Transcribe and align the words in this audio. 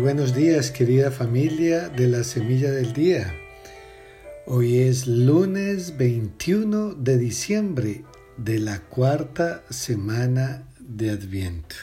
Buenos 0.00 0.32
días 0.32 0.70
querida 0.70 1.10
familia 1.10 1.88
de 1.88 2.06
la 2.06 2.22
Semilla 2.22 2.70
del 2.70 2.92
Día. 2.92 3.34
Hoy 4.46 4.78
es 4.78 5.08
lunes 5.08 5.96
21 5.96 6.94
de 6.94 7.18
diciembre 7.18 8.04
de 8.36 8.60
la 8.60 8.78
cuarta 8.78 9.64
semana 9.70 10.68
de 10.78 11.10
Adviento. 11.10 11.74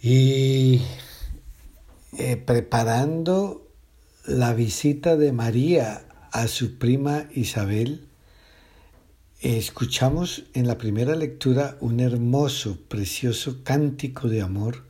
Y 0.00 0.82
eh, 2.16 2.36
preparando 2.36 3.66
la 4.24 4.54
visita 4.54 5.16
de 5.16 5.32
María 5.32 6.04
a 6.30 6.46
su 6.46 6.78
prima 6.78 7.26
Isabel, 7.34 8.06
escuchamos 9.40 10.44
en 10.54 10.68
la 10.68 10.78
primera 10.78 11.16
lectura 11.16 11.76
un 11.80 11.98
hermoso, 11.98 12.78
precioso 12.88 13.64
cántico 13.64 14.28
de 14.28 14.42
amor 14.42 14.87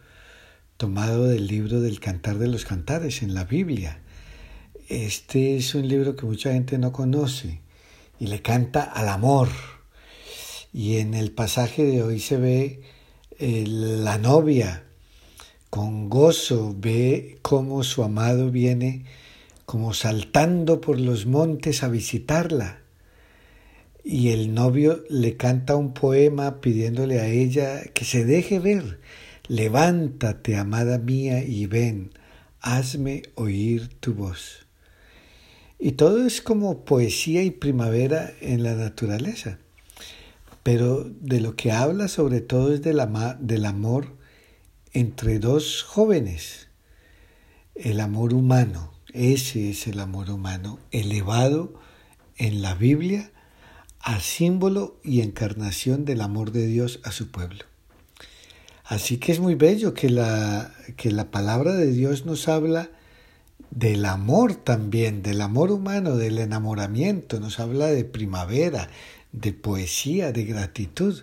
tomado 0.78 1.26
del 1.26 1.48
libro 1.48 1.80
del 1.80 1.98
Cantar 1.98 2.38
de 2.38 2.46
los 2.46 2.64
Cantares 2.64 3.22
en 3.24 3.34
la 3.34 3.42
Biblia. 3.42 4.00
Este 4.88 5.56
es 5.56 5.74
un 5.74 5.88
libro 5.88 6.14
que 6.14 6.24
mucha 6.24 6.52
gente 6.52 6.78
no 6.78 6.92
conoce 6.92 7.60
y 8.20 8.28
le 8.28 8.42
canta 8.42 8.84
al 8.84 9.08
amor. 9.08 9.48
Y 10.72 10.98
en 10.98 11.14
el 11.14 11.32
pasaje 11.32 11.82
de 11.82 12.04
hoy 12.04 12.20
se 12.20 12.36
ve 12.36 12.80
eh, 13.40 13.64
la 13.66 14.18
novia 14.18 14.84
con 15.68 16.08
gozo, 16.08 16.76
ve 16.78 17.38
cómo 17.42 17.82
su 17.82 18.04
amado 18.04 18.52
viene 18.52 19.04
como 19.66 19.94
saltando 19.94 20.80
por 20.80 21.00
los 21.00 21.26
montes 21.26 21.82
a 21.82 21.88
visitarla. 21.88 22.82
Y 24.04 24.28
el 24.28 24.54
novio 24.54 25.02
le 25.10 25.36
canta 25.36 25.74
un 25.74 25.92
poema 25.92 26.60
pidiéndole 26.60 27.18
a 27.18 27.26
ella 27.26 27.82
que 27.94 28.04
se 28.04 28.24
deje 28.24 28.60
ver, 28.60 29.00
Levántate, 29.48 30.56
amada 30.56 30.98
mía, 30.98 31.42
y 31.42 31.64
ven, 31.64 32.12
hazme 32.60 33.22
oír 33.34 33.88
tu 34.00 34.12
voz. 34.12 34.66
Y 35.78 35.92
todo 35.92 36.26
es 36.26 36.42
como 36.42 36.84
poesía 36.84 37.42
y 37.42 37.50
primavera 37.50 38.32
en 38.40 38.62
la 38.62 38.74
naturaleza. 38.74 39.58
Pero 40.62 41.04
de 41.04 41.40
lo 41.40 41.56
que 41.56 41.72
habla 41.72 42.08
sobre 42.08 42.42
todo 42.42 42.74
es 42.74 42.82
del, 42.82 43.00
amor 43.00 44.16
entre 44.92 45.38
dos 45.38 45.82
jóvenes. 45.82 46.68
El 47.74 48.00
amor 48.00 48.34
humano, 48.34 48.92
ese 49.14 49.70
es 49.70 49.86
el 49.86 50.00
amor 50.00 50.30
humano, 50.30 50.78
elevado 50.90 51.80
en 52.36 52.60
la 52.60 52.74
Biblia 52.74 53.30
a 54.00 54.20
símbolo 54.20 55.00
y 55.02 55.22
encarnación 55.22 56.04
del 56.04 56.20
amor 56.20 56.52
de 56.52 56.66
Dios 56.66 57.00
a 57.04 57.12
su 57.12 57.30
pueblo. 57.30 57.64
Así 58.88 59.18
que 59.18 59.32
es 59.32 59.38
muy 59.38 59.54
bello 59.54 59.92
que 59.92 60.08
la, 60.08 60.72
que 60.96 61.10
la 61.10 61.30
palabra 61.30 61.74
de 61.74 61.92
Dios 61.92 62.24
nos 62.24 62.48
habla 62.48 62.90
del 63.70 64.06
amor 64.06 64.54
también, 64.54 65.22
del 65.22 65.42
amor 65.42 65.70
humano, 65.70 66.16
del 66.16 66.38
enamoramiento, 66.38 67.38
nos 67.38 67.60
habla 67.60 67.88
de 67.88 68.06
primavera, 68.06 68.88
de 69.32 69.52
poesía, 69.52 70.32
de 70.32 70.44
gratitud, 70.44 71.22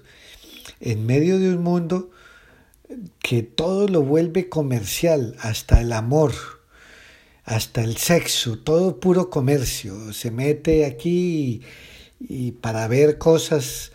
en 0.79 1.07
medio 1.07 1.39
de 1.39 1.55
un 1.55 1.63
mundo 1.63 2.11
que 3.17 3.41
todo 3.41 3.87
lo 3.87 4.03
vuelve 4.03 4.47
comercial, 4.47 5.35
hasta 5.39 5.81
el 5.81 5.91
amor, 5.91 6.33
hasta 7.45 7.83
el 7.83 7.97
sexo, 7.97 8.59
todo 8.59 8.99
puro 8.99 9.31
comercio, 9.31 10.13
se 10.13 10.29
mete 10.29 10.85
aquí 10.85 11.63
y, 12.19 12.45
y 12.47 12.51
para 12.51 12.87
ver 12.87 13.17
cosas 13.17 13.91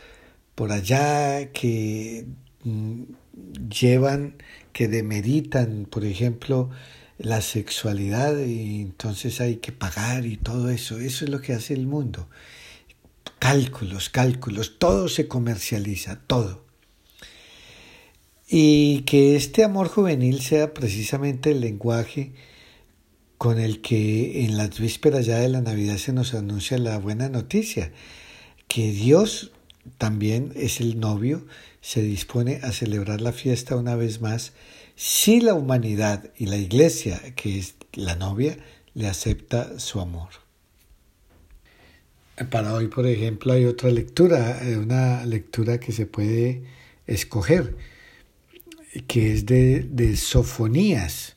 por 0.56 0.72
allá 0.72 1.52
que 1.52 2.26
mm, 2.64 3.02
llevan, 3.68 4.34
que 4.72 4.88
demeritan, 4.88 5.86
por 5.90 6.04
ejemplo, 6.04 6.70
la 7.18 7.42
sexualidad 7.42 8.38
y 8.44 8.80
entonces 8.80 9.40
hay 9.40 9.56
que 9.56 9.72
pagar 9.72 10.26
y 10.26 10.36
todo 10.36 10.70
eso. 10.70 10.98
Eso 10.98 11.24
es 11.24 11.30
lo 11.30 11.40
que 11.40 11.52
hace 11.52 11.74
el 11.74 11.86
mundo. 11.86 12.28
Cálculos, 13.38 14.08
cálculos, 14.10 14.78
todo 14.78 15.08
se 15.08 15.28
comercializa, 15.28 16.20
todo. 16.26 16.64
Y 18.48 19.02
que 19.02 19.36
este 19.36 19.64
amor 19.64 19.88
juvenil 19.88 20.40
sea 20.40 20.74
precisamente 20.74 21.52
el 21.52 21.60
lenguaje 21.60 22.32
con 23.38 23.58
el 23.58 23.80
que 23.80 24.44
en 24.44 24.56
las 24.56 24.78
vísperas 24.78 25.24
ya 25.24 25.38
de 25.38 25.48
la 25.48 25.62
Navidad 25.62 25.96
se 25.96 26.12
nos 26.12 26.34
anuncia 26.34 26.76
la 26.78 26.98
buena 26.98 27.28
noticia, 27.28 27.92
que 28.68 28.90
Dios 28.90 29.52
también 29.98 30.52
es 30.56 30.80
el 30.80 31.00
novio, 31.00 31.46
se 31.80 32.02
dispone 32.02 32.60
a 32.62 32.72
celebrar 32.72 33.20
la 33.20 33.32
fiesta 33.32 33.76
una 33.76 33.96
vez 33.96 34.20
más 34.20 34.52
si 35.02 35.40
la 35.40 35.54
humanidad 35.54 36.30
y 36.36 36.44
la 36.44 36.58
iglesia, 36.58 37.22
que 37.34 37.58
es 37.58 37.76
la 37.94 38.16
novia, 38.16 38.58
le 38.92 39.08
acepta 39.08 39.78
su 39.78 39.98
amor. 39.98 40.28
Para 42.50 42.74
hoy, 42.74 42.88
por 42.88 43.06
ejemplo, 43.06 43.54
hay 43.54 43.64
otra 43.64 43.90
lectura, 43.90 44.62
eh, 44.62 44.76
una 44.76 45.24
lectura 45.24 45.80
que 45.80 45.92
se 45.92 46.04
puede 46.04 46.64
escoger, 47.06 47.76
que 49.06 49.32
es 49.32 49.46
de, 49.46 49.86
de 49.90 50.18
Sofonías. 50.18 51.36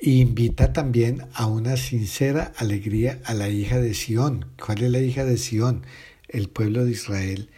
Invita 0.00 0.72
también 0.72 1.26
a 1.34 1.46
una 1.46 1.76
sincera 1.76 2.52
alegría 2.56 3.20
a 3.24 3.34
la 3.34 3.50
hija 3.50 3.78
de 3.78 3.92
Sión. 3.92 4.46
¿Cuál 4.64 4.84
es 4.84 4.90
la 4.90 5.00
hija 5.00 5.26
de 5.26 5.36
Sión? 5.36 5.84
El 6.28 6.48
pueblo 6.48 6.84
de 6.84 6.92
Israel, 6.92 7.50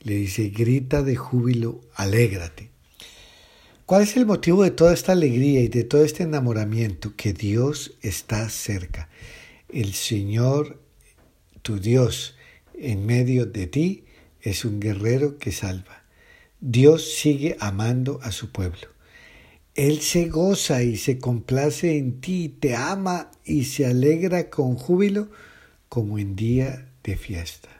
le 0.00 0.14
dice, 0.14 0.50
grita 0.50 1.02
de 1.02 1.16
júbilo, 1.16 1.80
alégrate. 1.94 2.70
¿Cuál 3.86 4.02
es 4.02 4.16
el 4.16 4.26
motivo 4.26 4.64
de 4.64 4.72
toda 4.72 4.92
esta 4.92 5.12
alegría 5.12 5.60
y 5.60 5.68
de 5.68 5.84
todo 5.84 6.04
este 6.04 6.24
enamoramiento? 6.24 7.14
Que 7.16 7.32
Dios 7.32 7.96
está 8.02 8.48
cerca. 8.48 9.08
El 9.68 9.94
Señor, 9.94 10.80
tu 11.62 11.78
Dios, 11.78 12.36
en 12.74 13.06
medio 13.06 13.46
de 13.46 13.66
ti, 13.68 14.04
es 14.40 14.64
un 14.64 14.80
guerrero 14.80 15.38
que 15.38 15.52
salva. 15.52 16.02
Dios 16.60 17.14
sigue 17.14 17.56
amando 17.60 18.18
a 18.22 18.32
su 18.32 18.50
pueblo. 18.50 18.88
Él 19.76 20.00
se 20.00 20.28
goza 20.30 20.82
y 20.82 20.96
se 20.96 21.18
complace 21.18 21.96
en 21.98 22.20
ti, 22.20 22.48
te 22.48 22.74
ama 22.74 23.30
y 23.44 23.64
se 23.64 23.86
alegra 23.86 24.48
con 24.50 24.74
júbilo 24.74 25.30
como 25.88 26.18
en 26.18 26.34
día 26.34 26.88
de 27.04 27.16
fiesta. 27.16 27.75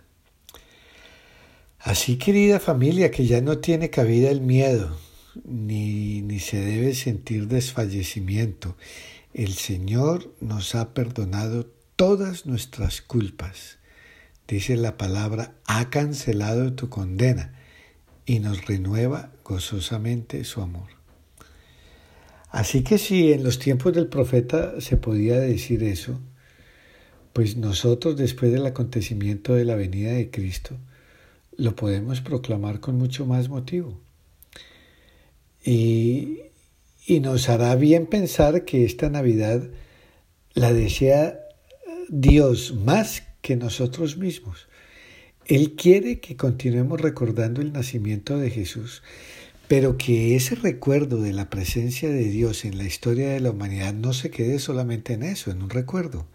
Así, 1.86 2.16
querida 2.16 2.58
familia, 2.58 3.12
que 3.12 3.26
ya 3.26 3.40
no 3.40 3.58
tiene 3.58 3.90
cabida 3.90 4.28
el 4.28 4.40
miedo, 4.40 4.98
ni, 5.44 6.20
ni 6.20 6.40
se 6.40 6.58
debe 6.58 6.94
sentir 6.94 7.46
desfallecimiento. 7.46 8.76
El 9.32 9.52
Señor 9.52 10.34
nos 10.40 10.74
ha 10.74 10.94
perdonado 10.94 11.70
todas 11.94 12.44
nuestras 12.44 13.02
culpas. 13.02 13.78
Dice 14.48 14.76
la 14.76 14.96
palabra, 14.96 15.54
ha 15.64 15.88
cancelado 15.88 16.72
tu 16.72 16.88
condena 16.88 17.54
y 18.24 18.40
nos 18.40 18.66
renueva 18.66 19.30
gozosamente 19.44 20.42
su 20.42 20.62
amor. 20.62 20.88
Así 22.50 22.82
que 22.82 22.98
si 22.98 23.32
en 23.32 23.44
los 23.44 23.60
tiempos 23.60 23.94
del 23.94 24.08
profeta 24.08 24.80
se 24.80 24.96
podía 24.96 25.38
decir 25.38 25.84
eso, 25.84 26.18
pues 27.32 27.56
nosotros 27.56 28.16
después 28.16 28.50
del 28.50 28.66
acontecimiento 28.66 29.54
de 29.54 29.64
la 29.64 29.76
venida 29.76 30.10
de 30.10 30.32
Cristo, 30.32 30.76
lo 31.56 31.76
podemos 31.76 32.20
proclamar 32.20 32.80
con 32.80 32.96
mucho 32.96 33.26
más 33.26 33.48
motivo. 33.48 34.00
Y, 35.64 36.40
y 37.06 37.20
nos 37.20 37.48
hará 37.48 37.74
bien 37.74 38.06
pensar 38.06 38.64
que 38.64 38.84
esta 38.84 39.10
Navidad 39.10 39.68
la 40.54 40.72
desea 40.72 41.38
Dios 42.08 42.74
más 42.74 43.24
que 43.42 43.56
nosotros 43.56 44.16
mismos. 44.16 44.68
Él 45.44 45.76
quiere 45.76 46.18
que 46.20 46.36
continuemos 46.36 47.00
recordando 47.00 47.60
el 47.60 47.72
nacimiento 47.72 48.38
de 48.38 48.50
Jesús, 48.50 49.02
pero 49.68 49.96
que 49.96 50.34
ese 50.34 50.54
recuerdo 50.56 51.20
de 51.20 51.32
la 51.32 51.50
presencia 51.50 52.08
de 52.08 52.24
Dios 52.24 52.64
en 52.64 52.78
la 52.78 52.84
historia 52.84 53.28
de 53.28 53.40
la 53.40 53.50
humanidad 53.50 53.94
no 53.94 54.12
se 54.12 54.30
quede 54.30 54.58
solamente 54.58 55.12
en 55.12 55.22
eso, 55.22 55.50
en 55.50 55.62
un 55.62 55.70
recuerdo, 55.70 56.26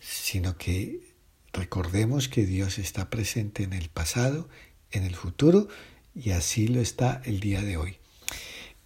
sino 0.00 0.56
que 0.56 1.11
Recordemos 1.52 2.28
que 2.28 2.46
Dios 2.46 2.78
está 2.78 3.10
presente 3.10 3.62
en 3.62 3.72
el 3.72 3.88
pasado, 3.88 4.48
en 4.90 5.04
el 5.04 5.14
futuro 5.14 5.68
y 6.14 6.30
así 6.30 6.68
lo 6.68 6.80
está 6.80 7.20
el 7.24 7.40
día 7.40 7.62
de 7.62 7.76
hoy. 7.76 7.98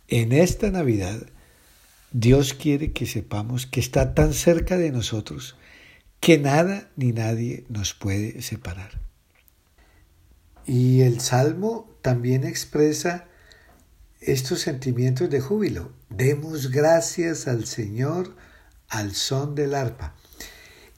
En 0.08 0.32
esta 0.32 0.70
Navidad, 0.70 1.26
Dios 2.12 2.54
quiere 2.54 2.92
que 2.92 3.06
sepamos 3.06 3.66
que 3.66 3.80
está 3.80 4.14
tan 4.14 4.32
cerca 4.32 4.76
de 4.76 4.90
nosotros 4.90 5.56
que 6.20 6.38
nada 6.38 6.90
ni 6.96 7.12
nadie 7.12 7.64
nos 7.68 7.94
puede 7.94 8.42
separar. 8.42 9.00
Y 10.64 11.02
el 11.02 11.20
Salmo 11.20 11.88
también 12.02 12.44
expresa 12.44 13.26
estos 14.20 14.60
sentimientos 14.60 15.30
de 15.30 15.40
júbilo. 15.40 15.92
Demos 16.08 16.70
gracias 16.70 17.46
al 17.46 17.66
Señor 17.66 18.34
al 18.88 19.14
son 19.14 19.54
del 19.54 19.74
arpa. 19.74 20.14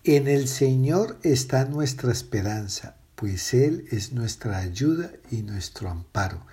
En 0.04 0.28
el 0.28 0.46
Señor 0.46 1.18
está 1.22 1.64
nuestra 1.64 2.12
esperanza, 2.12 2.96
pues 3.16 3.52
Él 3.52 3.86
es 3.90 4.12
nuestra 4.12 4.58
ayuda 4.58 5.10
y 5.30 5.42
nuestro 5.42 5.90
amparo. 5.90 6.46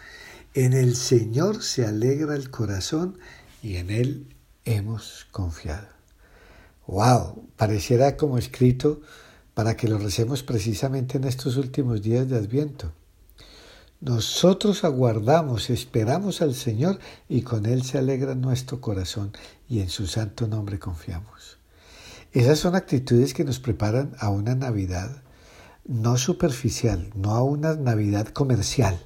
En 0.55 0.73
el 0.73 0.95
Señor 0.95 1.61
se 1.61 1.85
alegra 1.85 2.35
el 2.35 2.49
corazón 2.49 3.19
y 3.61 3.75
en 3.75 3.91
Él 3.91 4.35
hemos 4.65 5.27
confiado. 5.31 5.87
¡Wow! 6.87 7.47
Pareciera 7.55 8.17
como 8.17 8.39
escrito 8.39 9.01
para 9.53 9.77
que 9.77 9.87
lo 9.87 9.99
recemos 9.99 10.41
precisamente 10.41 11.17
en 11.17 11.25
estos 11.25 11.55
últimos 11.55 12.01
días 12.01 12.27
de 12.27 12.37
Adviento. 12.37 12.93
Nosotros 14.01 14.83
aguardamos, 14.83 15.69
esperamos 15.69 16.41
al 16.41 16.55
Señor 16.55 16.99
y 17.29 17.43
con 17.43 17.67
Él 17.67 17.83
se 17.83 17.99
alegra 17.99 18.33
nuestro 18.33 18.81
corazón 18.81 19.33
y 19.69 19.81
en 19.81 19.89
su 19.89 20.07
santo 20.07 20.47
nombre 20.47 20.79
confiamos. 20.79 21.59
Esas 22.35 22.59
son 22.59 22.75
actitudes 22.75 23.33
que 23.33 23.45
nos 23.45 23.61
preparan 23.61 24.11
a 24.19 24.29
una 24.29 24.55
Navidad 24.55 25.23
no 25.85 26.17
superficial, 26.17 27.09
no 27.15 27.31
a 27.31 27.41
una 27.41 27.75
Navidad 27.75 28.27
comercial, 28.27 28.99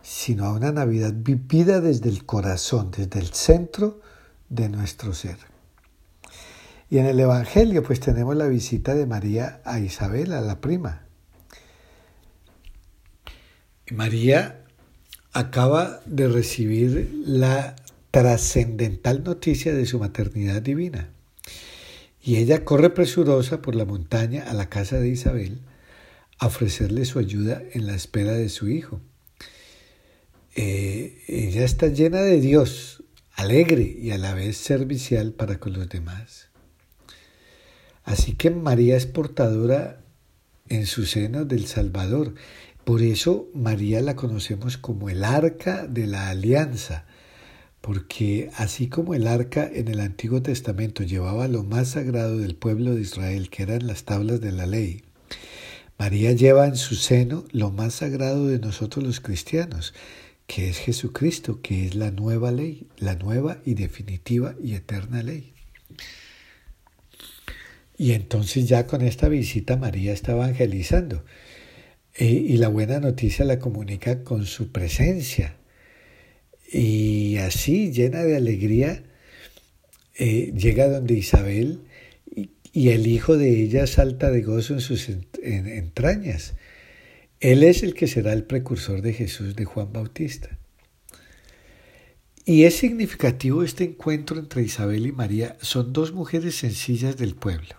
sino 0.00 0.46
a 0.46 0.54
una 0.54 0.72
Navidad 0.72 1.12
vivida 1.14 1.82
desde 1.82 2.08
el 2.08 2.24
corazón, 2.24 2.92
desde 2.96 3.20
el 3.20 3.34
centro 3.34 4.00
de 4.48 4.70
nuestro 4.70 5.12
ser. 5.12 5.36
Y 6.88 6.96
en 6.96 7.04
el 7.04 7.20
Evangelio 7.20 7.82
pues 7.82 8.00
tenemos 8.00 8.34
la 8.34 8.46
visita 8.46 8.94
de 8.94 9.04
María 9.04 9.60
a 9.66 9.78
Isabel, 9.78 10.32
a 10.32 10.40
la 10.40 10.62
prima. 10.62 11.02
María 13.90 14.64
acaba 15.34 16.00
de 16.06 16.26
recibir 16.26 17.22
la 17.26 17.76
trascendental 18.10 19.24
noticia 19.24 19.74
de 19.74 19.84
su 19.84 19.98
maternidad 19.98 20.62
divina. 20.62 21.10
Y 22.22 22.36
ella 22.36 22.64
corre 22.64 22.90
presurosa 22.90 23.62
por 23.62 23.74
la 23.74 23.84
montaña 23.84 24.44
a 24.50 24.54
la 24.54 24.68
casa 24.68 24.98
de 24.98 25.08
Isabel 25.08 25.60
a 26.38 26.46
ofrecerle 26.46 27.04
su 27.04 27.18
ayuda 27.18 27.62
en 27.72 27.86
la 27.86 27.94
espera 27.94 28.32
de 28.32 28.48
su 28.48 28.68
hijo. 28.68 29.00
Eh, 30.54 31.22
ella 31.28 31.64
está 31.64 31.88
llena 31.88 32.22
de 32.22 32.40
Dios, 32.40 33.04
alegre 33.34 33.82
y 33.82 34.10
a 34.10 34.18
la 34.18 34.34
vez 34.34 34.56
servicial 34.56 35.32
para 35.32 35.58
con 35.58 35.72
los 35.74 35.88
demás. 35.88 36.48
Así 38.04 38.34
que 38.34 38.50
María 38.50 38.96
es 38.96 39.06
portadora 39.06 40.00
en 40.68 40.86
su 40.86 41.04
seno 41.04 41.44
del 41.44 41.66
Salvador. 41.66 42.34
Por 42.84 43.02
eso 43.02 43.48
María 43.54 44.00
la 44.00 44.16
conocemos 44.16 44.78
como 44.78 45.10
el 45.10 45.24
arca 45.24 45.86
de 45.86 46.06
la 46.06 46.30
alianza, 46.30 47.04
porque 47.80 48.50
así 48.56 48.88
como 48.88 49.14
el 49.14 49.26
arca 49.26 49.68
en 49.72 49.88
el 49.88 50.00
Antiguo 50.00 50.42
Testamento 50.42 51.02
llevaba 51.02 51.48
lo 51.48 51.64
más 51.64 51.88
sagrado 51.88 52.38
del 52.38 52.54
pueblo 52.54 52.94
de 52.94 53.02
Israel, 53.02 53.50
que 53.50 53.62
eran 53.62 53.86
las 53.86 54.04
tablas 54.04 54.40
de 54.40 54.52
la 54.52 54.66
ley, 54.66 55.02
María 55.98 56.32
lleva 56.32 56.66
en 56.66 56.76
su 56.76 56.94
seno 56.94 57.44
lo 57.52 57.70
más 57.70 57.92
sagrado 57.92 58.46
de 58.46 58.58
nosotros 58.58 59.04
los 59.04 59.20
cristianos, 59.20 59.92
que 60.46 60.70
es 60.70 60.78
Jesucristo, 60.78 61.60
que 61.60 61.86
es 61.86 61.94
la 61.94 62.10
nueva 62.10 62.50
ley, 62.52 62.86
la 62.96 63.16
nueva 63.16 63.58
y 63.66 63.74
definitiva 63.74 64.54
y 64.62 64.74
eterna 64.74 65.22
ley. 65.22 65.52
Y 67.98 68.12
entonces 68.12 68.66
ya 68.66 68.86
con 68.86 69.02
esta 69.02 69.28
visita 69.28 69.76
María 69.76 70.14
está 70.14 70.32
evangelizando. 70.32 71.22
E, 72.14 72.24
y 72.24 72.56
la 72.56 72.68
buena 72.68 72.98
noticia 72.98 73.44
la 73.44 73.58
comunica 73.58 74.24
con 74.24 74.46
su 74.46 74.72
presencia. 74.72 75.59
Y 76.72 77.36
así, 77.38 77.90
llena 77.90 78.22
de 78.22 78.36
alegría, 78.36 79.02
eh, 80.16 80.52
llega 80.56 80.88
donde 80.88 81.14
Isabel 81.14 81.80
y, 82.72 82.88
el 82.90 83.06
hijo 83.06 83.36
de 83.36 83.62
ella 83.62 83.86
salta 83.86 84.30
de 84.30 84.42
gozo 84.42 84.74
en 84.74 84.80
sus 84.80 85.08
entrañas. 85.42 86.54
Él 87.40 87.64
es 87.64 87.82
el 87.82 87.94
que 87.94 88.06
será 88.06 88.32
el 88.32 88.44
precursor 88.44 89.02
de 89.02 89.14
Jesús 89.14 89.56
de 89.56 89.64
Juan 89.64 89.92
Bautista. 89.92 90.58
Y 92.44 92.64
es 92.64 92.76
significativo 92.76 93.62
este 93.62 93.84
encuentro 93.84 94.38
entre 94.38 94.62
Isabel 94.62 95.06
y 95.06 95.12
María. 95.12 95.56
Son 95.60 95.92
dos 95.92 96.12
mujeres 96.12 96.56
sencillas 96.56 97.16
del 97.16 97.34
pueblo. 97.34 97.76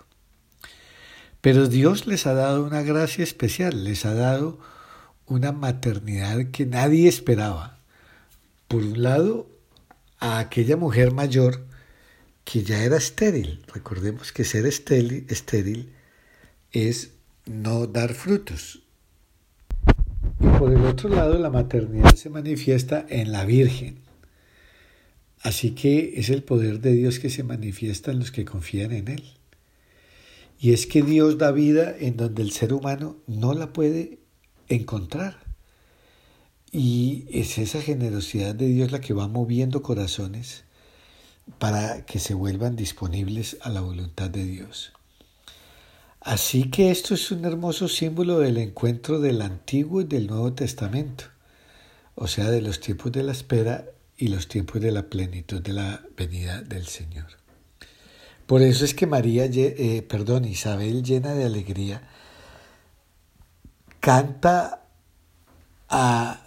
Pero 1.42 1.68
Dios 1.68 2.08
les 2.08 2.28
ha 2.28 2.34
dado 2.34 2.64
una 2.66 2.82
gracia 2.82 3.24
especial, 3.24 3.84
les 3.84 4.06
ha 4.06 4.14
dado 4.14 4.60
una 5.26 5.52
maternidad 5.52 6.52
que 6.52 6.66
nadie 6.66 7.08
esperaba. 7.08 7.81
Por 8.72 8.84
un 8.84 9.04
lado, 9.04 9.50
a 10.18 10.40
aquella 10.40 10.78
mujer 10.78 11.12
mayor 11.12 11.66
que 12.46 12.64
ya 12.64 12.86
era 12.86 12.96
estéril. 12.96 13.60
Recordemos 13.74 14.32
que 14.32 14.46
ser 14.46 14.66
estéril, 14.66 15.90
es 16.72 17.12
no 17.46 17.86
dar 17.86 18.14
frutos. 18.14 18.82
Y 20.40 20.48
por 20.58 20.72
el 20.72 20.86
otro 20.86 21.10
lado, 21.10 21.38
la 21.38 21.50
maternidad 21.50 22.16
se 22.16 22.30
manifiesta 22.30 23.06
en 23.10 23.34
la 23.34 23.44
Virgen. 23.44 24.00
Así 25.42 25.72
que 25.72 26.14
es 26.16 26.30
el 26.30 26.42
poder 26.42 26.80
de 26.80 26.94
Dios 26.94 27.20
que 27.20 27.30
se 27.30 27.44
manifiesta 27.44 28.12
en 28.12 28.20
los 28.20 28.32
que 28.32 28.46
confían 28.46 28.94
en 28.94 29.10
Él. 29.10 29.34
Y 30.62 30.72
es 30.72 30.88
que 30.88 31.02
Dios 31.02 31.38
da 31.38 31.52
vida 31.52 31.94
en 32.00 32.16
donde 32.16 32.42
el 32.42 32.52
ser 32.52 32.72
humano 32.72 33.18
no 33.28 33.54
la 33.54 33.74
puede 33.74 34.20
encontrar. 34.70 35.51
Y 36.72 37.26
es 37.32 37.58
esa 37.58 37.82
generosidad 37.82 38.56
de 38.56 38.68
Dios 38.68 38.92
la 38.92 39.02
que 39.02 39.14
va 39.14 39.28
moviendo 39.28 39.82
corazones 39.82 40.64
para 41.60 42.06
que 42.06 42.20
se 42.20 42.34
vuelvan 42.34 42.76
disponibles 42.76 43.58
a 43.62 43.70
la 43.70 43.82
voluntad 43.82 44.30
de 44.30 44.46
Dios. 44.46 44.94
Así 46.22 46.70
que 46.70 46.92
esto 46.92 47.16
es 47.16 47.32
un 47.32 47.46
hermoso 47.46 47.88
símbolo 47.88 48.40
del 48.40 48.58
encuentro 48.58 49.20
del 49.20 49.42
Antiguo 49.42 50.02
y 50.02 50.06
del 50.06 50.28
Nuevo 50.28 50.54
Testamento, 50.54 51.26
o 52.16 52.28
sea, 52.28 52.50
de 52.52 52.62
los 52.62 52.80
tiempos 52.80 53.12
de 53.12 53.24
la 53.24 53.32
espera 53.32 53.86
y 54.18 54.28
los 54.28 54.48
tiempos 54.48 54.82
de 54.82 54.92
la 54.92 55.08
plenitud 55.10 55.62
de 55.62 55.74
la 55.74 56.04
venida 56.16 56.62
del 56.62 56.86
Señor. 56.86 57.26
Por 58.46 58.62
eso 58.62 58.86
es 58.86 58.94
que 58.94 59.08
María, 59.08 59.46
eh, 59.46 60.06
perdón, 60.08 60.46
Isabel 60.46 61.04
llena 61.04 61.34
de 61.34 61.46
alegría, 61.46 62.04
canta 64.00 64.84
a, 65.90 66.41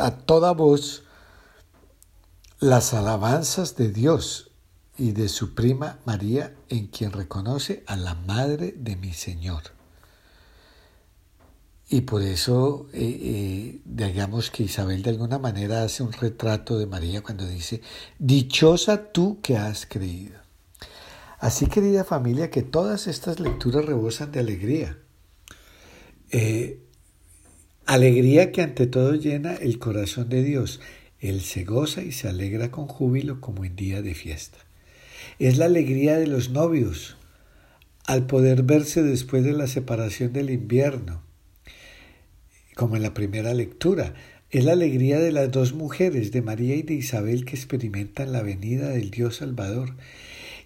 a 0.00 0.18
toda 0.18 0.52
voz 0.52 1.04
las 2.60 2.94
alabanzas 2.94 3.76
de 3.76 3.90
Dios 3.90 4.50
y 4.96 5.12
de 5.12 5.28
su 5.28 5.54
prima 5.54 5.98
María, 6.04 6.54
en 6.68 6.88
quien 6.88 7.12
reconoce 7.12 7.84
a 7.86 7.96
la 7.96 8.14
madre 8.14 8.74
de 8.76 8.96
mi 8.96 9.12
Señor. 9.12 9.62
Y 11.88 12.02
por 12.02 12.22
eso, 12.22 12.86
eh, 12.92 12.98
eh, 13.00 13.80
digamos 13.84 14.50
que 14.50 14.64
Isabel 14.64 15.02
de 15.02 15.10
alguna 15.10 15.38
manera 15.38 15.84
hace 15.84 16.02
un 16.02 16.12
retrato 16.12 16.78
de 16.78 16.86
María 16.86 17.22
cuando 17.22 17.46
dice, 17.46 17.80
dichosa 18.18 19.10
tú 19.12 19.40
que 19.40 19.56
has 19.56 19.86
creído. 19.86 20.38
Así, 21.38 21.66
querida 21.66 22.04
familia, 22.04 22.50
que 22.50 22.62
todas 22.62 23.06
estas 23.06 23.38
lecturas 23.38 23.86
rebosan 23.86 24.32
de 24.32 24.40
alegría. 24.40 24.98
Eh, 26.30 26.87
alegría 27.88 28.52
que 28.52 28.60
ante 28.60 28.86
todo 28.86 29.14
llena 29.14 29.54
el 29.54 29.78
corazón 29.78 30.28
de 30.28 30.44
Dios. 30.44 30.80
Él 31.20 31.40
se 31.40 31.64
goza 31.64 32.02
y 32.02 32.12
se 32.12 32.28
alegra 32.28 32.70
con 32.70 32.86
júbilo 32.86 33.40
como 33.40 33.64
en 33.64 33.76
día 33.76 34.02
de 34.02 34.14
fiesta. 34.14 34.58
Es 35.38 35.56
la 35.56 35.64
alegría 35.64 36.18
de 36.18 36.26
los 36.26 36.50
novios 36.50 37.16
al 38.04 38.26
poder 38.26 38.62
verse 38.62 39.02
después 39.02 39.42
de 39.42 39.52
la 39.52 39.66
separación 39.66 40.34
del 40.34 40.50
invierno, 40.50 41.22
como 42.74 42.96
en 42.96 43.02
la 43.02 43.14
primera 43.14 43.54
lectura. 43.54 44.12
Es 44.50 44.64
la 44.64 44.72
alegría 44.72 45.18
de 45.18 45.32
las 45.32 45.50
dos 45.50 45.72
mujeres, 45.72 46.30
de 46.30 46.42
María 46.42 46.76
y 46.76 46.82
de 46.82 46.94
Isabel, 46.94 47.46
que 47.46 47.56
experimentan 47.56 48.32
la 48.32 48.42
venida 48.42 48.90
del 48.90 49.10
Dios 49.10 49.36
Salvador 49.36 49.94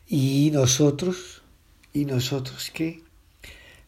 y 0.08 0.50
nosotros, 0.52 1.42
y 1.92 2.04
nosotros 2.04 2.72
qué? 2.74 3.00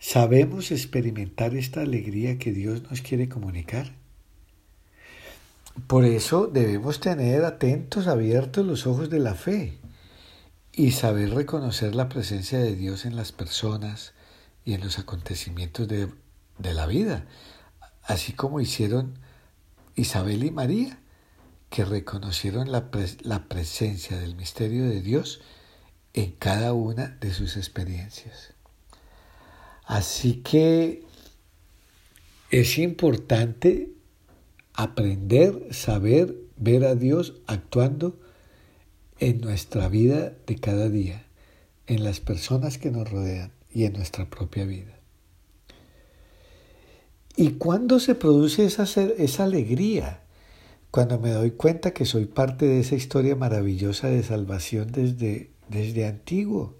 ¿Sabemos 0.06 0.70
experimentar 0.70 1.56
esta 1.56 1.80
alegría 1.80 2.36
que 2.38 2.52
Dios 2.52 2.82
nos 2.90 3.00
quiere 3.00 3.30
comunicar? 3.30 3.94
Por 5.86 6.04
eso 6.04 6.46
debemos 6.46 7.00
tener 7.00 7.42
atentos, 7.42 8.06
abiertos 8.06 8.66
los 8.66 8.86
ojos 8.86 9.08
de 9.08 9.18
la 9.18 9.34
fe 9.34 9.78
y 10.72 10.90
saber 10.90 11.30
reconocer 11.30 11.94
la 11.94 12.10
presencia 12.10 12.58
de 12.58 12.76
Dios 12.76 13.06
en 13.06 13.16
las 13.16 13.32
personas 13.32 14.12
y 14.62 14.74
en 14.74 14.82
los 14.82 14.98
acontecimientos 14.98 15.88
de, 15.88 16.10
la 16.58 16.84
vida, 16.84 17.24
así 18.02 18.34
como 18.34 18.60
hicieron 18.60 19.18
Isabel 19.96 20.44
y 20.44 20.50
María, 20.50 20.98
que 21.70 21.86
reconocieron 21.86 22.70
la, 22.70 22.90
presencia 23.48 24.18
del 24.18 24.36
misterio 24.36 24.84
de 24.84 25.00
Dios 25.00 25.40
en 26.12 26.32
cada 26.32 26.74
una 26.74 27.08
de 27.08 27.32
sus 27.32 27.56
experiencias. 27.56 28.53
Así 29.84 30.42
que 30.42 31.02
es 32.50 32.78
importante 32.78 33.90
aprender, 34.72 35.68
saber, 35.72 36.36
ver 36.56 36.84
a 36.84 36.94
Dios 36.94 37.34
actuando 37.46 38.18
en 39.18 39.40
nuestra 39.40 39.88
vida 39.88 40.32
de 40.46 40.56
cada 40.56 40.88
día, 40.88 41.26
en 41.86 42.02
las 42.02 42.20
personas 42.20 42.78
que 42.78 42.90
nos 42.90 43.10
rodean 43.10 43.52
y 43.72 43.84
en 43.84 43.92
nuestra 43.92 44.28
propia 44.28 44.64
vida. 44.64 44.98
¿Y 47.36 47.52
cuándo 47.52 48.00
se 48.00 48.14
produce 48.14 48.64
esa, 48.64 48.84
esa 48.84 49.44
alegría? 49.44 50.24
cuando 50.94 51.18
me 51.18 51.32
doy 51.32 51.50
cuenta 51.50 51.90
que 51.90 52.04
soy 52.04 52.26
parte 52.26 52.66
de 52.66 52.78
esa 52.78 52.94
historia 52.94 53.34
maravillosa 53.34 54.06
de 54.06 54.22
salvación 54.22 54.92
desde, 54.92 55.50
desde 55.68 56.06
antiguo. 56.06 56.76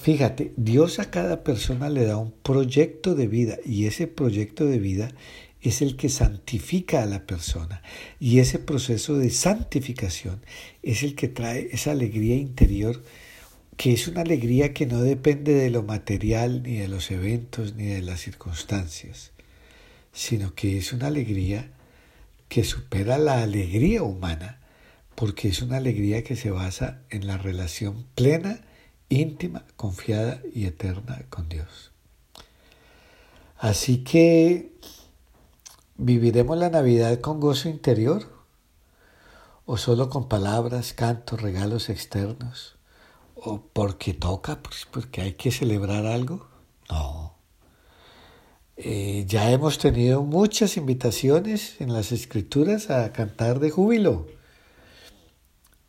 Fíjate, 0.00 0.52
Dios 0.56 0.98
a 0.98 1.10
cada 1.10 1.44
persona 1.44 1.90
le 1.90 2.04
da 2.04 2.16
un 2.16 2.32
proyecto 2.32 3.14
de 3.14 3.26
vida 3.26 3.56
y 3.64 3.86
ese 3.86 4.06
proyecto 4.06 4.64
de 4.64 4.78
vida 4.78 5.12
es 5.60 5.82
el 5.82 5.96
que 5.96 6.08
santifica 6.08 7.02
a 7.02 7.06
la 7.06 7.26
persona 7.26 7.82
y 8.18 8.38
ese 8.38 8.58
proceso 8.58 9.16
de 9.16 9.30
santificación 9.30 10.40
es 10.82 11.02
el 11.02 11.14
que 11.14 11.28
trae 11.28 11.68
esa 11.72 11.92
alegría 11.92 12.36
interior 12.36 13.02
que 13.76 13.92
es 13.92 14.06
una 14.06 14.20
alegría 14.20 14.72
que 14.72 14.86
no 14.86 15.02
depende 15.02 15.54
de 15.54 15.70
lo 15.70 15.82
material 15.82 16.62
ni 16.62 16.76
de 16.76 16.88
los 16.88 17.10
eventos 17.10 17.74
ni 17.74 17.86
de 17.86 18.02
las 18.02 18.20
circunstancias, 18.20 19.32
sino 20.12 20.54
que 20.54 20.78
es 20.78 20.92
una 20.92 21.08
alegría 21.08 21.70
que 22.48 22.64
supera 22.64 23.18
la 23.18 23.42
alegría 23.42 24.02
humana, 24.02 24.60
porque 25.14 25.48
es 25.48 25.62
una 25.62 25.78
alegría 25.78 26.22
que 26.22 26.36
se 26.36 26.50
basa 26.50 27.00
en 27.10 27.26
la 27.26 27.38
relación 27.38 28.06
plena, 28.14 28.60
íntima, 29.20 29.64
confiada 29.76 30.40
y 30.54 30.66
eterna 30.66 31.24
con 31.28 31.48
Dios. 31.48 31.92
Así 33.58 34.04
que 34.04 34.72
viviremos 35.96 36.56
la 36.58 36.70
Navidad 36.70 37.20
con 37.20 37.40
gozo 37.40 37.68
interior 37.68 38.26
o 39.66 39.76
solo 39.76 40.08
con 40.08 40.28
palabras, 40.28 40.92
cantos, 40.92 41.40
regalos 41.40 41.88
externos, 41.88 42.76
o 43.36 43.62
porque 43.72 44.12
toca, 44.12 44.60
pues 44.62 44.86
porque 44.90 45.20
hay 45.20 45.34
que 45.34 45.52
celebrar 45.52 46.06
algo. 46.06 46.48
No, 46.90 47.34
eh, 48.76 49.24
ya 49.28 49.50
hemos 49.50 49.78
tenido 49.78 50.22
muchas 50.22 50.76
invitaciones 50.76 51.80
en 51.80 51.92
las 51.92 52.10
escrituras 52.10 52.90
a 52.90 53.12
cantar 53.12 53.60
de 53.60 53.70
júbilo 53.70 54.26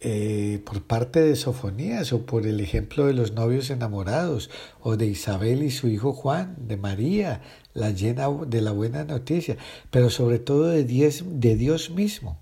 eh, 0.04 0.62
por 0.66 0.84
parte 0.84 1.22
de 1.22 1.36
Sofonías 1.36 2.14
o 2.14 2.26
por 2.26 2.46
el 2.46 2.60
ejemplo 2.60 3.08
de 3.08 3.14
los 3.14 3.32
novios 3.32 3.70
enamorados 3.70 4.50
o 4.82 4.98
de 4.98 5.08
Isabel 5.08 5.64
y 5.64 5.72
su 5.72 5.88
hijo 5.88 6.14
Juan, 6.14 6.56
de 6.60 6.78
María, 6.78 7.42
la 7.74 7.92
llena 7.92 8.28
de 8.46 8.62
la 8.62 8.72
buena 8.72 9.04
noticia, 9.06 9.58
pero 9.90 10.10
sobre 10.10 10.40
todo 10.40 10.68
de 10.68 10.84
de 10.84 11.56
Dios 11.56 11.90
mismo, 11.90 12.40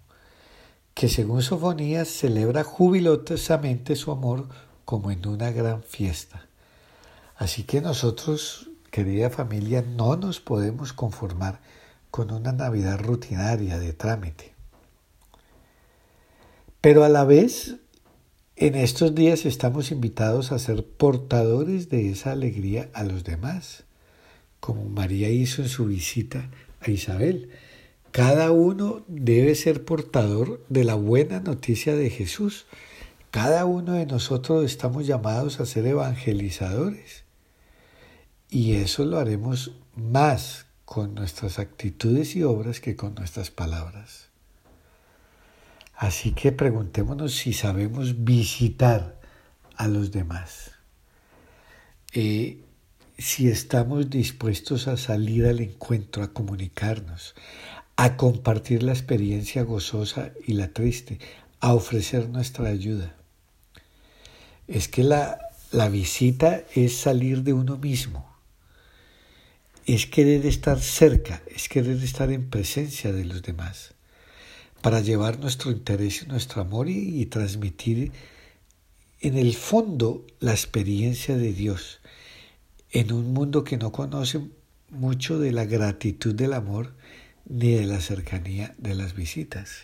que 0.94 1.08
según 1.08 1.41
Sofonías 1.41 2.10
celebra 2.10 2.63
jubilosamente 2.63 3.96
su 3.96 4.12
amor 4.12 4.50
como 4.84 5.12
en 5.12 5.25
una 5.27 5.51
gran 5.51 5.84
fiesta. 5.84 6.48
Así 7.38 7.63
que 7.63 7.82
nosotros 7.82 8.72
Querida 8.91 9.30
familia, 9.30 9.82
no 9.82 10.18
nos 10.18 10.41
podemos 10.41 10.91
conformar 10.91 11.62
con 12.12 12.30
una 12.30 12.51
Navidad 12.51 13.00
rutinaria 13.00 13.80
de 13.80 13.94
trámite. 13.94 14.50
Pero 16.81 17.03
a 17.03 17.09
la 17.09 17.25
vez, 17.25 17.75
en 18.55 18.73
estos 18.73 19.13
días 19.13 19.45
estamos 19.45 19.91
invitados 19.91 20.51
a 20.51 20.57
ser 20.57 20.83
portadores 20.83 21.89
de 21.89 22.09
esa 22.09 22.31
alegría 22.31 22.89
a 22.93 23.03
los 23.03 23.23
demás, 23.23 23.83
como 24.59 24.85
María 24.85 25.29
hizo 25.29 25.61
en 25.61 25.69
su 25.69 25.85
visita 25.85 26.50
a 26.79 26.89
Isabel. 26.89 27.51
Cada 28.09 28.50
uno 28.50 29.03
debe 29.07 29.53
ser 29.53 29.85
portador 29.85 30.65
de 30.69 30.83
la 30.83 30.95
buena 30.95 31.39
noticia 31.39 31.95
de 31.95 32.09
Jesús. 32.09 32.65
Cada 33.29 33.65
uno 33.65 33.93
de 33.93 34.07
nosotros 34.07 34.65
estamos 34.65 35.05
llamados 35.05 35.59
a 35.59 35.67
ser 35.67 35.85
evangelizadores. 35.85 37.25
Y 38.50 38.73
eso 38.73 39.05
lo 39.05 39.19
haremos 39.19 39.75
más 39.95 40.65
con 40.85 41.13
nuestras 41.13 41.59
actitudes 41.59 42.35
y 42.35 42.41
obras 42.41 42.81
que 42.81 42.95
con 42.95 43.13
nuestras 43.13 43.51
palabras. 43.51 44.30
Así 46.01 46.31
que 46.31 46.51
preguntémonos 46.51 47.36
si 47.36 47.53
sabemos 47.53 48.24
visitar 48.24 49.22
a 49.75 49.88
los 49.88 50.10
demás. 50.12 50.72
Eh, 52.13 52.63
si 53.20 53.50
estamos 53.50 54.10
dispuestos 54.10 54.88
a 54.88 54.98
salir 54.98 55.46
al 55.46 55.60
encuentro, 55.60 56.24
a 56.24 56.34
comunicarnos, 56.34 57.36
a 57.98 58.17
compartir 58.17 58.81
la 58.81 58.93
experiencia 58.93 59.62
gozosa 59.62 60.31
y 60.48 60.53
la 60.53 60.74
triste, 60.74 61.20
a 61.60 61.75
ofrecer 61.75 62.29
nuestra 62.29 62.70
ayuda. 62.70 63.15
Es 64.67 64.88
que 64.88 65.03
la, 65.03 65.38
la 65.72 65.88
visita 65.88 66.63
es 66.74 66.98
salir 66.98 67.43
de 67.43 67.53
uno 67.53 67.77
mismo 67.77 68.27
es 69.86 70.08
querer 70.08 70.48
estar 70.48 70.79
cerca, 70.79 71.43
es 71.55 71.70
querer 71.70 72.01
estar 72.03 72.31
en 72.31 72.50
presencia 72.50 73.12
de 73.12 73.25
los 73.25 73.43
demás, 73.43 73.93
para 74.81 75.01
llevar 75.01 75.39
nuestro 75.39 75.71
interés 75.71 76.23
y 76.23 76.25
nuestro 76.27 76.61
amor 76.61 76.89
y, 76.89 77.25
transmitir 77.27 78.11
en 79.19 79.38
el 79.38 79.53
fondo 79.55 80.25
la 80.39 80.51
experiencia 80.51 81.38
de 81.38 81.53
Dios 81.53 82.00
en 82.89 83.13
un 83.13 83.33
mundo 83.33 83.63
que 83.63 83.77
no 83.77 83.91
conoce 83.91 84.41
mucho 84.89 85.39
de 85.39 85.51
la 85.51 85.65
gratitud 85.65 86.33
del 86.33 86.53
amor 86.53 86.93
ni 87.47 87.73
de 87.75 87.85
la 87.85 88.01
cercanía 88.01 88.73
de 88.77 88.95
las 88.95 89.15
visitas. 89.15 89.83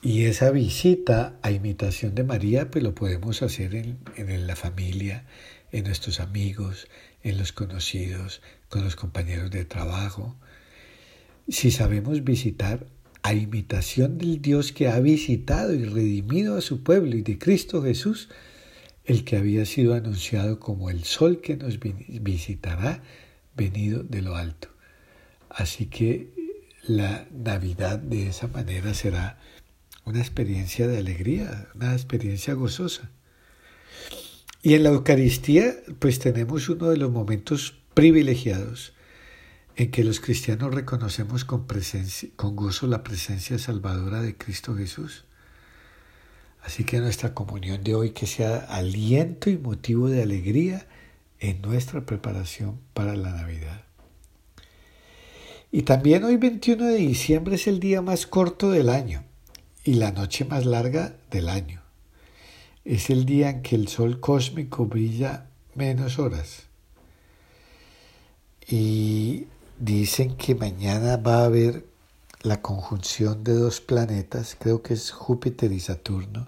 Y 0.00 0.24
esa 0.24 0.50
visita 0.50 1.36
a 1.42 1.50
imitación 1.50 2.14
de 2.14 2.22
María, 2.22 2.70
pues 2.70 2.84
lo 2.84 2.94
podemos 2.94 3.42
hacer 3.42 3.74
en, 3.74 3.98
en 4.16 4.46
la 4.46 4.54
familia, 4.54 5.26
en 5.72 5.84
nuestros 5.84 6.20
amigos, 6.20 6.86
en 7.22 7.38
los 7.38 7.52
conocidos, 7.52 8.40
con 8.68 8.84
los 8.84 8.94
compañeros 8.94 9.50
de 9.50 9.64
trabajo. 9.64 10.36
Si 11.48 11.70
sabemos 11.70 12.22
visitar 12.22 12.86
a 13.26 13.34
imitación 13.34 14.18
del 14.18 14.40
Dios 14.40 14.70
que 14.70 14.86
ha 14.86 15.00
visitado 15.00 15.74
y 15.74 15.84
redimido 15.84 16.56
a 16.56 16.60
su 16.60 16.84
pueblo 16.84 17.16
y 17.16 17.22
de 17.22 17.38
Cristo 17.38 17.82
Jesús, 17.82 18.28
el 19.04 19.24
que 19.24 19.36
había 19.36 19.66
sido 19.66 19.94
anunciado 19.94 20.60
como 20.60 20.90
el 20.90 21.02
sol 21.02 21.40
que 21.40 21.56
nos 21.56 21.80
visitará 21.80 23.02
venido 23.56 24.04
de 24.04 24.22
lo 24.22 24.36
alto. 24.36 24.68
Así 25.50 25.86
que 25.86 26.30
la 26.86 27.26
Navidad 27.32 27.98
de 27.98 28.28
esa 28.28 28.46
manera 28.46 28.94
será 28.94 29.40
una 30.04 30.20
experiencia 30.20 30.86
de 30.86 30.98
alegría, 30.98 31.66
una 31.74 31.94
experiencia 31.94 32.54
gozosa. 32.54 33.10
Y 34.62 34.74
en 34.74 34.84
la 34.84 34.90
Eucaristía, 34.90 35.74
pues 35.98 36.20
tenemos 36.20 36.68
uno 36.68 36.90
de 36.90 36.96
los 36.96 37.10
momentos 37.10 37.74
privilegiados 37.92 38.92
en 39.76 39.90
que 39.90 40.04
los 40.04 40.20
cristianos 40.20 40.74
reconocemos 40.74 41.44
con, 41.44 41.66
con 42.36 42.56
gozo 42.56 42.86
la 42.86 43.04
presencia 43.04 43.58
salvadora 43.58 44.22
de 44.22 44.36
Cristo 44.36 44.74
Jesús. 44.74 45.24
Así 46.62 46.84
que 46.84 46.98
nuestra 46.98 47.34
comunión 47.34 47.84
de 47.84 47.94
hoy 47.94 48.10
que 48.10 48.26
sea 48.26 48.58
aliento 48.58 49.50
y 49.50 49.58
motivo 49.58 50.08
de 50.08 50.22
alegría 50.22 50.86
en 51.38 51.62
nuestra 51.62 52.04
preparación 52.04 52.80
para 52.94 53.14
la 53.14 53.30
Navidad. 53.30 53.84
Y 55.70 55.82
también 55.82 56.24
hoy 56.24 56.36
21 56.36 56.86
de 56.86 56.96
diciembre 56.96 57.56
es 57.56 57.66
el 57.66 57.78
día 57.78 58.02
más 58.02 58.26
corto 58.26 58.70
del 58.70 58.88
año 58.88 59.24
y 59.84 59.94
la 59.94 60.10
noche 60.10 60.44
más 60.44 60.64
larga 60.64 61.16
del 61.30 61.48
año 61.48 61.86
es 62.86 63.10
el 63.10 63.26
día 63.26 63.50
en 63.50 63.62
que 63.62 63.74
el 63.74 63.88
sol 63.88 64.20
cósmico 64.20 64.86
brilla 64.86 65.48
menos 65.74 66.20
horas. 66.20 66.68
Y 68.68 69.46
dicen 69.78 70.36
que 70.36 70.54
mañana 70.54 71.16
va 71.16 71.42
a 71.42 71.44
haber 71.44 71.86
la 72.42 72.62
conjunción 72.62 73.44
de 73.44 73.54
dos 73.54 73.80
planetas, 73.80 74.56
creo 74.58 74.82
que 74.82 74.94
es 74.94 75.10
Júpiter 75.10 75.72
y 75.72 75.80
Saturno, 75.80 76.46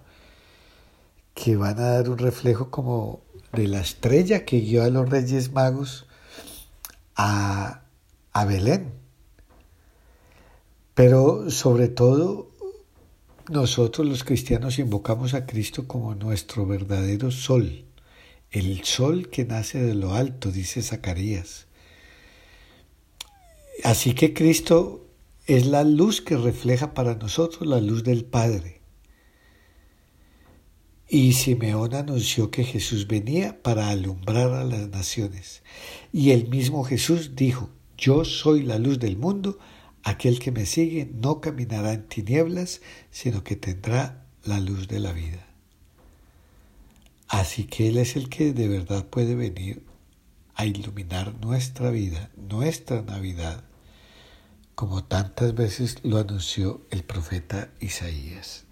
que 1.35 1.57
van 1.57 1.79
a 1.79 1.91
dar 1.91 2.11
un 2.11 2.19
reflejo 2.19 2.71
como 2.71 3.21
de 3.53 3.69
la 3.69 3.81
estrella 3.81 4.45
que 4.45 4.61
guió 4.61 4.85
a 4.85 4.91
los 4.91 5.09
Reyes 5.09 5.53
Magos 5.53 6.07
a, 7.17 7.83
a 8.33 8.45
Belén. 8.45 8.93
Pero 10.95 11.51
sobre 11.51 11.89
todo 11.89 12.49
nosotros 13.49 14.07
los 14.07 14.25
cristianos 14.25 14.79
invocamos 14.79 15.35
a 15.35 15.47
Cristo 15.47 15.87
como 15.87 16.15
nuestro 16.15 16.67
verdadero 16.67 17.31
sol, 17.31 17.85
el 18.51 18.85
sol 18.85 19.29
que 19.31 19.45
nace 19.45 19.81
de 19.81 19.95
lo 19.95 20.15
alto, 20.15 20.51
dice 20.51 20.83
Zacarías. 20.83 21.68
Así 23.85 24.15
que 24.15 24.35
Cristo 24.35 25.07
es 25.47 25.67
la 25.67 25.85
luz 25.85 26.21
que 26.21 26.37
refleja 26.37 26.95
para 26.95 27.15
nosotros 27.15 27.67
la 27.67 27.81
luz 27.81 28.05
del 28.05 28.25
Padre. 28.25 28.81
Y 31.09 31.33
Simeón 31.33 31.95
anunció 31.95 32.51
que 32.51 32.65
Jesús 32.65 33.07
venía 33.07 33.63
para 33.63 33.89
alumbrar 33.89 34.53
a 34.53 34.65
las 34.65 34.89
naciones. 34.91 35.63
Y 36.13 36.33
el 36.33 36.49
mismo 36.49 36.85
Jesús 36.85 37.35
dijo, 37.35 37.71
yo 37.97 38.25
soy 38.25 38.63
la 38.63 38.79
luz 38.79 38.99
del 38.99 39.17
mundo, 39.17 39.59
Aquel 40.09 40.39
que 40.39 40.53
me 40.53 40.65
sigue 40.65 41.11
no 41.13 41.41
caminará 41.41 41.93
en 41.93 42.09
tinieblas, 42.09 42.81
sino 43.11 43.45
que 43.45 43.57
tendrá 43.57 44.25
la 44.45 44.61
luz 44.61 44.89
de 44.89 45.01
la 45.01 45.13
vida. 45.13 45.47
Así 47.29 47.65
que 47.65 47.89
Él 47.89 47.99
es 47.99 48.17
el 48.17 48.31
que 48.31 48.55
de 48.55 48.69
verdad 48.69 49.05
puede 49.05 49.35
venir 49.35 49.83
a 50.55 50.65
iluminar 50.65 51.35
nuestra 51.41 51.91
vida, 51.91 52.31
nuestra 52.37 53.03
Navidad, 53.03 53.65
como 54.79 55.03
tantas 55.03 55.57
veces 55.57 55.97
lo 56.05 56.19
anunció 56.19 56.87
el 56.93 57.03
profeta 57.03 57.73
Isaías. 57.81 58.68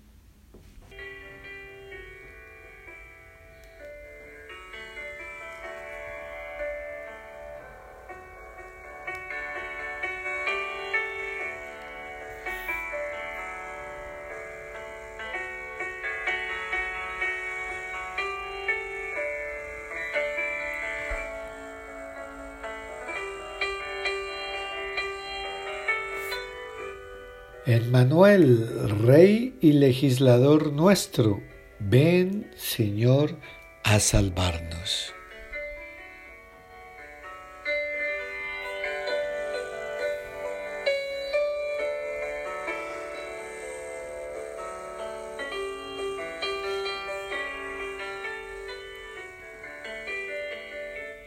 Manuel, 27.91 28.69
Rey 29.05 29.59
y 29.61 29.73
legislador 29.73 30.73
nuestro, 30.73 31.41
ven, 31.81 32.49
Señor, 32.55 33.35
a 33.83 33.99
salvarnos. 33.99 35.13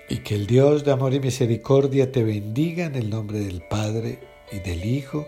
Y 0.08 0.20
que 0.20 0.36
el 0.36 0.48
Dios 0.48 0.86
de 0.86 0.94
amor 0.94 1.14
y 1.14 1.20
misericordia 1.20 2.14
te 2.14 2.24
bendiga 2.24 2.86
en 2.86 2.96
el 2.96 3.10
nombre 3.10 3.40
del 3.40 3.62
Padre 3.62 4.20
y 4.54 4.60
del 4.60 4.86
Hijo 4.86 5.28